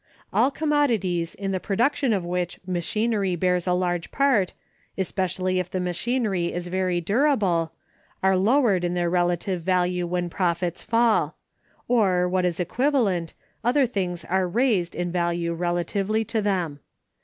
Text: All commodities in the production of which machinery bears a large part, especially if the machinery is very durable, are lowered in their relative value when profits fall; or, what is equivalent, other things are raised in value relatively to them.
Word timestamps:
All 0.33 0.49
commodities 0.49 1.35
in 1.35 1.51
the 1.51 1.59
production 1.59 2.11
of 2.11 2.25
which 2.25 2.59
machinery 2.65 3.35
bears 3.35 3.67
a 3.67 3.73
large 3.73 4.09
part, 4.11 4.51
especially 4.97 5.59
if 5.59 5.69
the 5.69 5.79
machinery 5.79 6.51
is 6.51 6.69
very 6.69 6.99
durable, 6.99 7.73
are 8.23 8.35
lowered 8.35 8.83
in 8.83 8.95
their 8.95 9.11
relative 9.11 9.61
value 9.61 10.07
when 10.07 10.27
profits 10.27 10.81
fall; 10.81 11.35
or, 11.87 12.27
what 12.27 12.45
is 12.45 12.59
equivalent, 12.59 13.35
other 13.63 13.85
things 13.85 14.25
are 14.25 14.47
raised 14.47 14.95
in 14.95 15.11
value 15.11 15.53
relatively 15.53 16.25
to 16.25 16.41
them. 16.41 16.79